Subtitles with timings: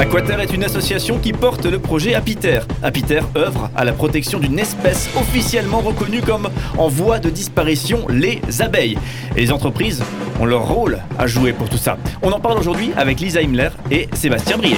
[0.00, 2.60] Aquater est une association qui porte le projet Apiter.
[2.82, 8.40] Apiter œuvre à la protection d'une espèce officiellement reconnue comme en voie de disparition, les
[8.60, 8.96] abeilles.
[9.36, 10.02] Et les entreprises
[10.40, 11.98] ont leur rôle à jouer pour tout ça.
[12.22, 14.76] On en parle aujourd'hui avec Lisa Himmler et Sébastien Brier.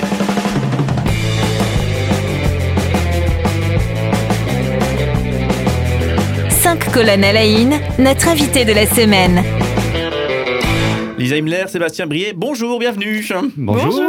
[6.50, 9.42] Cinq colonnes à la in, notre invité de la semaine.
[11.16, 13.24] Lisa Himmler, Sébastien Brier, bonjour, bienvenue.
[13.56, 14.02] Bonjour.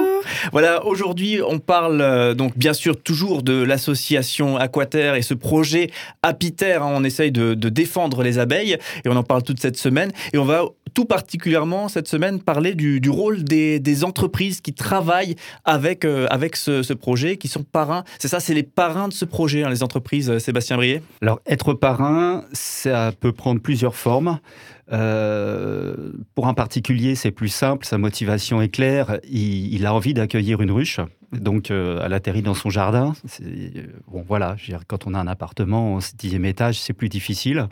[0.53, 5.89] Voilà, aujourd'hui, on parle euh, donc bien sûr toujours de l'association Aquater et ce projet
[6.21, 6.73] Apiter.
[6.73, 10.11] hein, on essaye de, défendre les abeilles et on en parle toute cette semaine.
[10.31, 16.05] Et on va tout particulièrement cette semaine parler du, rôle des, entreprises qui travaillent avec,
[16.05, 18.03] euh, avec ce, ce projet, qui sont parrains.
[18.19, 21.01] C'est ça, c'est les parrains de ce projet, hein, les entreprises, euh, Sébastien Brier?
[21.23, 24.37] Alors, être parrain, ça peut prendre plusieurs formes.
[24.91, 30.61] Euh, pour un particulier, c'est plus simple, sa motivation est claire, il, a envie d'accueillir
[30.61, 30.99] une ruche,
[31.31, 33.13] donc euh, elle atterrit dans son jardin.
[33.41, 36.93] Euh, Bon, voilà, je veux dire, quand on a un appartement au dixième étage, c'est
[36.93, 37.67] plus difficile.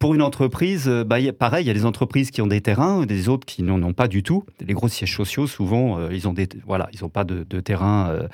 [0.00, 3.06] Pour une entreprise, euh, bah, pareil, il y a des entreprises qui ont des terrains,
[3.06, 4.44] des autres qui n'en ont pas du tout.
[4.60, 6.34] Les gros sièges sociaux, souvent, euh, ils ont
[6.66, 8.28] voilà, n'ont pas de, de terrain euh,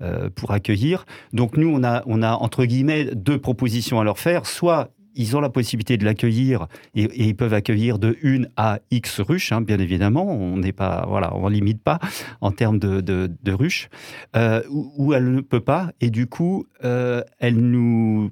[0.00, 1.06] euh, pour accueillir.
[1.32, 4.46] Donc nous, on a, on a entre guillemets deux propositions à leur faire.
[4.46, 9.20] Soit ils ont la possibilité de l'accueillir et, ils peuvent accueillir de une à X
[9.20, 10.26] ruches, hein, bien évidemment.
[10.26, 11.98] On n'est pas, voilà, on limite pas
[12.40, 13.88] en termes de, ruches.
[14.36, 18.30] Euh, ou elle ne peut pas et du coup, euh, elles nous,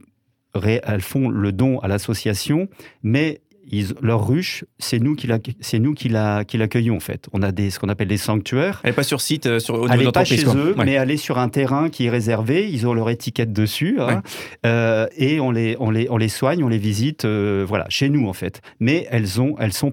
[0.65, 2.69] elles font le don à l'association,
[3.03, 7.01] mais ils, leur ruche, c'est nous qui l'acc- c'est nous qui la- qui l'accueillons en
[7.01, 7.29] fait.
[7.33, 8.81] On a des, ce qu'on appelle des sanctuaires.
[8.85, 10.55] Elle n'est pas sur site, euh, sur, au niveau Elle de n'est pas chez quoi.
[10.57, 10.85] eux, Ouais.
[10.85, 12.69] mais elle est sur un terrain qui est réservé.
[12.71, 13.97] Ils ont leur étiquette dessus.
[14.01, 14.23] hein.
[14.67, 18.09] Euh, et on les, on, les, on les soigne, on les visite, euh, voilà, chez
[18.09, 18.61] nous en fait.
[18.81, 19.93] Mais elles, ont, elles, sont,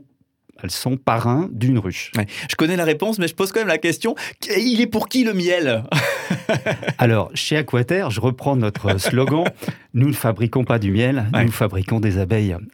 [0.63, 2.11] elles sont parrains d'une ruche.
[2.17, 2.25] Ouais.
[2.49, 4.15] Je connais la réponse, mais je pose quand même la question
[4.57, 5.83] il est pour qui le miel?
[6.97, 9.45] Alors, chez Aquater, je reprends notre slogan
[9.93, 11.45] nous ne fabriquons pas du miel, Ouais.
[11.45, 12.55] nous fabriquons des abeilles.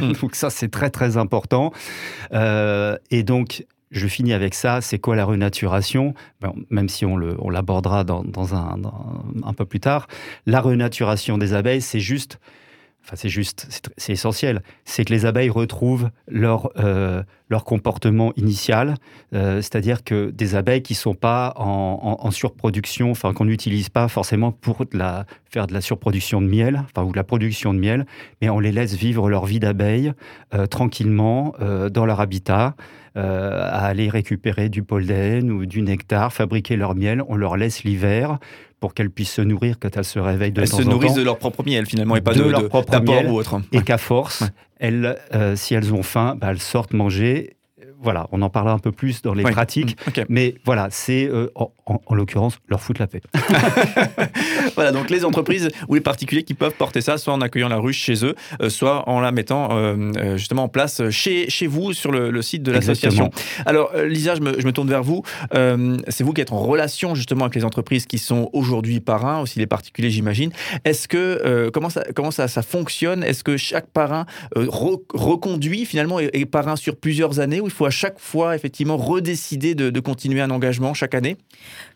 [0.00, 0.12] Mm.
[0.22, 1.70] donc, ça, c'est très, très important.
[2.32, 4.80] Euh, et donc, je finis avec ça.
[4.80, 6.14] C'est quoi la renaturation?
[6.40, 10.08] Bon, Même si on l'abordera dans, dans un, dans- un peu plus tard.
[10.46, 12.40] La renaturation des abeilles, c'est juste.
[13.04, 14.62] Enfin, c'est juste, c'est essentiel.
[14.84, 18.94] C'est que les abeilles retrouvent leur, euh, leur comportement initial,
[19.34, 24.52] euh, c'est-à-dire que des abeilles qui sont pas en, surproduction, enfin qu'on n'utilise pas forcément
[24.52, 24.84] pour
[25.50, 28.06] faire de la surproduction de miel, enfin ou de la production de miel,
[28.40, 30.12] mais on les laisse vivre leur vie d'abeille
[30.54, 31.54] euh, tranquillement
[31.90, 32.74] dans leur habitat,
[33.14, 37.22] à aller récupérer du pollen ou du nectar, fabriquer leur miel.
[37.28, 38.38] On leur laisse l'hiver
[38.82, 41.12] pour qu'elles puissent se nourrir quand elles se réveillent de Elles temps se en nourrissent
[41.12, 41.18] temps.
[41.20, 43.28] de leur propre miel finalement et pas De de, leur de- propre miel.
[43.28, 43.60] ou autre.
[43.70, 44.48] Et qu'à force, Ouais.
[44.80, 47.56] elles, euh, si elles ont faim, bah, elles sortent manger.
[48.02, 49.96] Voilà, on en parlera un peu plus dans les pratiques.
[50.18, 50.22] Mm.
[50.28, 53.20] Mais voilà, c'est euh, en, en- en l'occurrence leur foutre la paix.
[54.74, 57.76] Voilà, donc les entreprises ou les particuliers qui peuvent porter ça, soit en accueillant la
[57.76, 61.66] ruche chez eux, euh, soit en la mettant euh, euh, justement en place chez, chez
[61.66, 63.30] vous sur le, le site de l'association.
[63.66, 65.22] Alors, Lisa, je me, je me tourne vers vous.
[65.54, 69.40] Euh, c'est vous qui êtes en relation justement avec les entreprises qui sont aujourd'hui parrains,
[69.40, 70.50] aussi les particuliers, j'imagine.
[70.84, 73.22] Est-ce que comment ça comment ça, ça fonctionne?
[73.24, 74.26] Est-ce que chaque parrain
[74.56, 78.54] re- reconduit finalement et, et parrain sur plusieurs années ou il faut à chaque fois
[78.54, 81.36] effectivement redécider de, de continuer un engagement chaque année?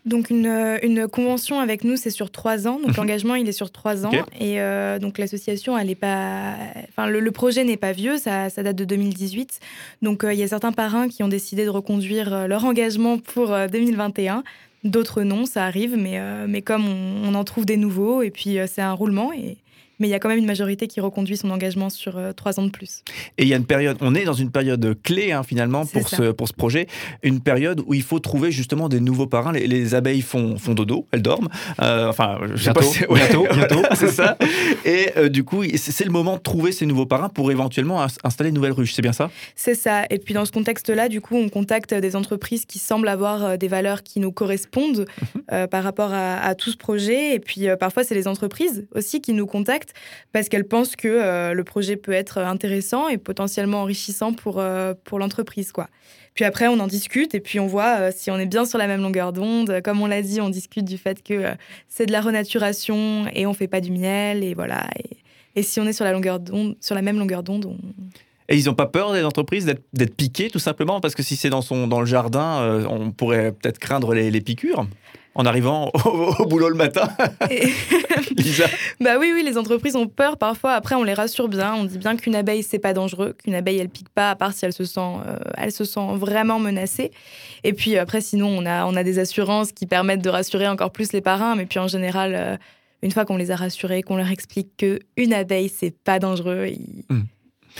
[0.05, 2.79] Donc une, une convention avec nous, c'est sur trois ans.
[2.79, 4.11] Donc l'engagement, il est sur trois ans.
[4.11, 4.23] Mhm.
[4.39, 6.55] Et euh, donc l'association, elle est pas,
[6.89, 9.59] enfin le, le projet n'est pas vieux, ça, ça date de 2018.
[10.01, 13.17] Donc euh, il y a certains parrains qui ont décidé de reconduire euh, leur engagement
[13.17, 14.43] pour euh, 2021.
[14.83, 18.57] D'autres non, ça arrive, mais, mais comme on, on en trouve des nouveaux, et puis
[18.67, 19.57] c'est un roulement, et,
[19.99, 22.59] mais il y a quand même une majorité qui reconduit son engagement sur euh, trois
[22.59, 23.01] ans de plus.
[23.39, 26.07] Et il y a une période, on est dans une période clé hein, finalement pour
[26.07, 26.17] ça.
[26.17, 26.85] ce, pour ce projet,
[27.23, 29.51] une période où il faut trouver justement des nouveaux parrains.
[29.53, 31.49] Les, les abeilles font, font dodo, elles dorment.
[31.81, 33.81] Euh, enfin, je sais pas Bientôt, si- bientôt, bientôt.
[33.95, 34.37] c'est ça.
[34.85, 38.07] Et euh, du coup, c'est le moment de trouver ces nouveaux parrains pour éventuellement ins-
[38.23, 38.93] installer une nouvelle ruche.
[38.93, 39.31] C'est bien ça?
[39.55, 40.03] C'est ça.
[40.11, 43.67] Et puis dans ce contexte-là, du coup, on contacte des entreprises qui semblent avoir des
[43.67, 45.05] valeurs qui nous correspondent
[45.51, 47.33] euh, par rapport à, à tout ce projet.
[47.33, 49.66] Et puis euh, parfois, c'est les entreprises aussi qui nous contactent
[50.31, 54.93] parce qu'elles pensent que euh, le projet peut être intéressant et potentiellement enrichissant pour, euh,
[55.03, 55.71] pour l'entreprise.
[55.71, 55.87] quoi.
[56.33, 58.77] Puis après, on en discute et puis on voit euh, si on est bien sur
[58.77, 59.81] la même longueur d'onde.
[59.83, 61.53] Comme on l'a dit, on discute du fait que
[61.87, 64.43] c'est de la renaturation et on fait pas du miel.
[64.43, 64.87] Et voilà.
[65.55, 67.77] Et, si on est sur la, longueur d'onde, sur la même longueur d'onde, on,
[68.47, 71.01] Et ils n'ont pas peur, les entreprises, d'être piquées tout simplement?
[71.01, 74.85] Parce que si c'est dans, son, dans le jardin, on pourrait peut-être craindre les piqûres?
[75.37, 77.07] En arrivant au, boulot le matin.
[78.35, 78.65] Lisa
[78.99, 80.73] Bah oui, oui, les entreprises ont peur parfois.
[80.73, 81.75] Après, on les rassure bien.
[81.75, 84.51] On dit bien qu'une abeille, c'est pas dangereux, qu'une abeille, elle pique pas, à part
[84.53, 87.11] si elle se sent, euh, elle se sent vraiment menacée.
[87.63, 90.91] Et puis après, sinon, on a, on a des assurances qui permettent de rassurer encore
[90.91, 91.55] plus les parrains.
[91.55, 92.57] Mais puis en général, euh,
[93.03, 96.65] une fois qu'on les a rassurés, qu'on leur explique que une abeille, c'est pas dangereux,
[96.65, 97.21] ils, hmm.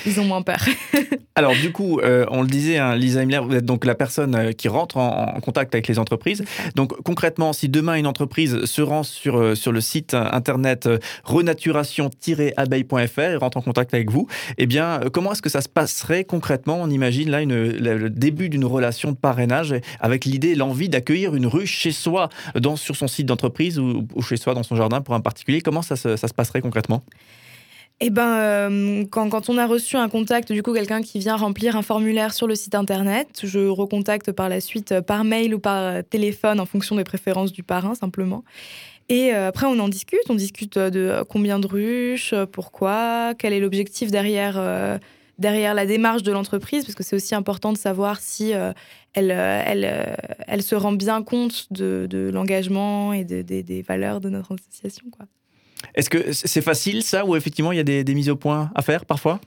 [0.05, 0.59] Ils ont moins peur.
[1.35, 4.33] Alors du coup, euh, on le disait, hein, Lisa Himmler, vous êtes donc la personne
[4.35, 6.43] euh, qui rentre en, contact avec les entreprises.
[6.75, 10.89] Donc concrètement, si demain une entreprise se rend sur, euh, sur le site internet
[11.23, 14.27] renaturation-abeille.fr et rentre en contact avec vous,
[14.57, 16.79] eh bien, comment est-ce que ça se passerait concrètement?
[16.81, 21.45] On imagine là une, le début d'une relation de parrainage avec l'idée, l'envie d'accueillir une
[21.45, 25.13] ruche chez soi, dans, sur son site d'entreprise ou, chez soi dans son jardin pour
[25.13, 25.61] un particulier.
[25.61, 27.03] Comment ça, ça se passerait concrètement?
[27.99, 31.75] Eh ben, euh, quand, on a reçu un contact, du coup, quelqu'un qui vient remplir
[31.75, 35.59] un formulaire sur le site internet, je recontacte par la suite euh, par mail ou
[35.59, 38.43] par euh, téléphone en fonction des préférences du parrain, simplement.
[39.09, 40.19] Et après, on en discute.
[40.27, 44.61] On discute de combien de ruches, pourquoi, quel est l'objectif derrière,
[45.37, 48.75] derrière la démarche de l'entreprise, parce que c'est aussi important de savoir si elle,
[49.31, 54.55] elle, elle, se rend bien compte de, de l'engagement et de, des valeurs de notre
[54.55, 55.05] association.
[55.09, 55.25] Quoi.
[55.95, 58.81] Est-ce que c'est facile ça ou effectivement il y a des, mises au point à
[58.81, 59.39] faire parfois?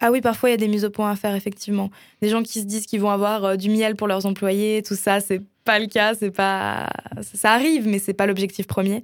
[0.00, 1.90] Ah oui, parfois il y a des mises au point à faire, effectivement.
[2.22, 4.94] Des gens qui se disent qu'ils vont avoir euh, du miel pour leurs employés, tout
[4.94, 6.88] ça, c'est pas le cas, c'est pas.
[7.20, 9.02] Ça arrive, mais c'est pas l'objectif premier.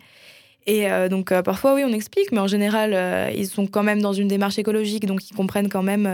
[0.67, 4.01] Et euh, donc euh, parfois, oui, on explique, mais en général, ils sont quand même
[4.01, 6.09] dans une démarche écologique, donc ils comprennent quand même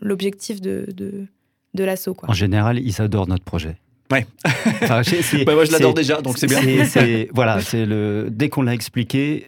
[0.00, 1.26] l'objectif de, de,
[1.74, 2.16] de l'assaut.
[2.26, 3.76] En général, ils adorent notre projet.
[4.10, 4.26] Ouais.
[4.88, 5.02] moi,
[5.64, 6.60] je l'adore déjà, donc c'est bien.
[7.32, 8.28] voilà, c'est le.
[8.30, 9.46] Dès qu'on l'a expliqué,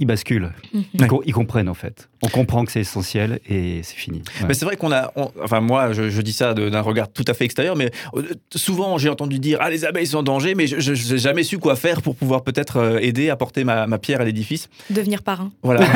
[0.00, 0.50] ils basculent.
[0.72, 0.82] Mhm.
[1.26, 2.08] Ils, comprennent en fait.
[2.22, 4.22] On comprend que c'est essentiel et c'est fini.
[4.48, 5.12] Mais c'est vrai qu'on a,
[5.44, 8.22] enfin moi je, dis ça d'un regard tout à fait extérieur, mais euh,
[8.54, 11.58] souvent j'ai entendu dire ah les abeilles sont en danger, mais je n'ai jamais su
[11.58, 14.70] quoi faire pour pouvoir peut-être euh, aider, apporter ma, ma pierre à l'édifice.
[14.88, 15.52] Devenir parrain.
[15.62, 15.80] Voilà.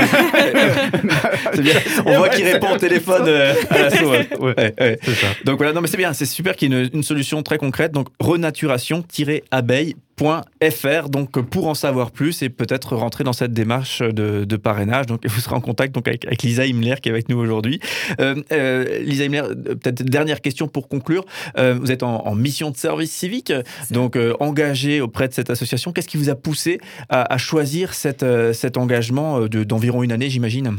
[1.58, 1.74] bien.
[2.04, 4.10] On voit qu'il répond au téléphone euh, à l'assaut.
[4.40, 4.98] Ouais.
[5.46, 7.56] Donc voilà, non mais c'est bien, c'est super qu'il y ait une, une, solution très
[7.56, 7.92] concrète.
[7.92, 14.56] Donc renaturation-abeille fr donc pour en savoir plus et peut-être rentrer dans cette démarche de,
[14.56, 15.06] parrainage.
[15.06, 17.80] Donc vous serez en contact donc avec, Lisa Himmler qui est avec nous aujourd'hui.
[18.20, 21.24] Euh, euh, Lisa Himmler, peut-être dernière question pour conclure.
[21.58, 23.52] Euh, vous êtes en, mission de service civique,
[23.90, 25.92] donc engagé auprès de cette association.
[25.92, 30.78] Qu'est-ce qui vous a poussé à, choisir cette, cet engagement d'environ une année, j'imagine?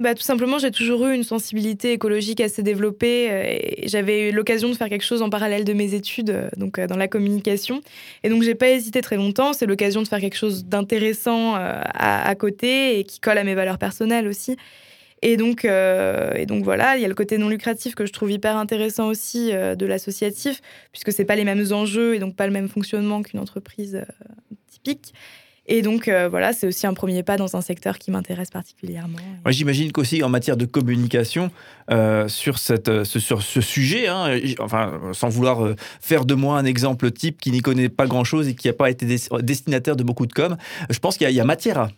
[0.00, 3.28] Bah, tout simplement, j'ai toujours eu une sensibilité écologique assez développée.
[3.30, 6.78] Euh, J'avais eu l'occasion de faire quelque chose en parallèle de mes études, euh, donc
[6.80, 7.80] euh, dans la communication.
[8.24, 9.52] Et donc, j'ai pas hésité très longtemps.
[9.52, 13.78] C'est l'occasion de faire quelque chose d'intéressant à, côté et qui colle à mes valeurs
[13.78, 14.56] personnelles aussi.
[15.22, 18.30] Et donc, et donc voilà, il y a le côté non lucratif que je trouve
[18.30, 20.60] hyper intéressant aussi de l'associatif,
[20.92, 24.04] puisque c'est pas les mêmes enjeux et donc pas le même fonctionnement qu'une entreprise
[24.70, 25.14] typique.
[25.66, 29.18] Et donc, euh, voilà, c'est aussi un premier pas dans un secteur qui m'intéresse particulièrement.
[29.44, 31.50] Moi, j'imagine qu'aussi en matière de communication,
[31.90, 36.58] euh, sur, cette, euh, ce, sur ce sujet, hein, enfin, sans vouloir faire de moi
[36.58, 39.06] un exemple type qui n'y connaît pas grand-chose et qui n'a pas été
[39.40, 40.56] destinataire de beaucoup de com,
[40.90, 41.88] je pense qu'il y, a matière à.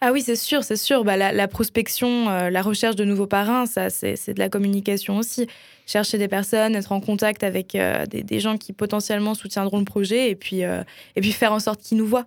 [0.00, 1.04] Ah oui, c'est sûr, c'est sûr.
[1.04, 5.46] Bah, la, prospection, la recherche de nouveaux parrains, ça, c'est de la communication aussi.
[5.86, 7.76] Chercher des personnes, être en contact avec
[8.10, 11.80] des, des, gens qui potentiellement soutiendront le projet et puis, et puis faire en sorte
[11.80, 12.26] qu'ils nous voient.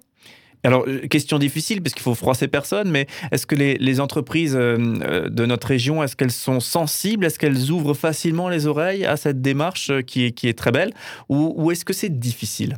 [0.65, 4.77] Alors, euh, question difficile, parce qu'il faut froisser personne, mais est-ce que les, entreprises euh,
[5.03, 7.25] euh, de notre région, est-ce qu'elles sont sensibles?
[7.25, 10.91] Est-ce qu'elles ouvrent facilement les oreilles à cette démarche qui est, qui est très belle?
[11.29, 12.77] Ou, est-ce que c'est difficile?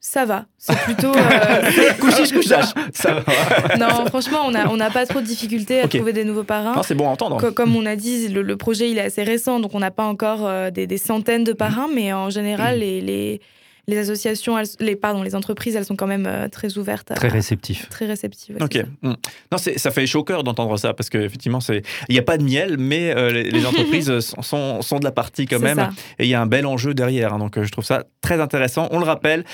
[0.00, 1.12] Ça va, c'est plutôt.
[2.00, 2.66] couchiche, couchage.
[3.78, 6.80] non, franchement, on n'a on a pas trop de difficultés à trouver des nouveaux parrains.
[6.84, 7.50] c'est bon à entendre.
[7.50, 10.48] comme on a dit, le, projet il est assez récent, donc on n'a pas encore
[10.70, 12.80] des, centaines de parrains, mais en général, mmh.
[12.80, 13.40] les
[13.88, 17.14] les associations, les, pardon, les entreprises, elles sont quand même euh, très ouvertes.
[17.14, 17.88] très réceptives.
[17.88, 18.58] Très réceptives.
[18.60, 18.84] Ok.
[19.00, 19.14] Hmm.
[19.50, 22.44] Non, ça fait chaud au cœur d'entendre ça parce qu'effectivement, il n'y a pas de
[22.44, 25.88] miel, mais euh, les, entreprises sont, sont, de la partie quand même.
[26.18, 27.32] Et il y a un bel enjeu derrière.
[27.32, 27.38] Hein.
[27.38, 28.88] donc, euh, je trouve ça très intéressant.
[28.90, 29.44] On le rappelle,